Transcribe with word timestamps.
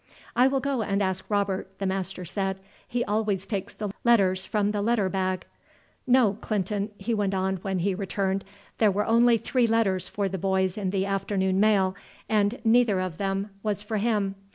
"I 0.35 0.47
will 0.47 0.59
go 0.61 0.81
and 0.81 0.99
ask 0.99 1.23
Robert," 1.29 1.77
the 1.77 1.85
master 1.85 2.25
said; 2.25 2.59
"he 2.87 3.03
always 3.05 3.45
takes 3.45 3.71
the 3.71 3.89
letters 4.03 4.45
from 4.45 4.71
the 4.71 4.81
letter 4.81 5.09
bag." 5.09 5.45
"No, 6.07 6.39
Clinton," 6.41 6.89
he 6.97 7.13
went 7.13 7.35
on 7.35 7.57
when 7.57 7.77
he 7.77 7.93
returned; 7.93 8.43
"there 8.79 8.89
were 8.89 9.05
only 9.05 9.37
three 9.37 9.67
letters 9.67 10.07
for 10.07 10.27
the 10.27 10.39
boys 10.39 10.75
in 10.75 10.89
the 10.89 11.05
afternoon 11.05 11.59
mail, 11.59 11.93
and 12.27 12.59
neither 12.63 12.99
of 12.99 13.19
them 13.19 13.51
was 13.61 13.83
for 13.83 13.97
him. 13.97 14.33